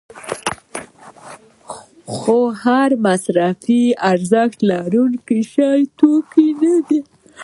[2.17, 3.81] خو هر مصرفي
[4.11, 6.99] ارزښت لرونکی شی توکی نه دی.